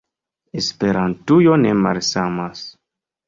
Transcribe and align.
Esperantujo 0.61 1.59
ne 1.65 1.75
malsamas. 1.83 2.65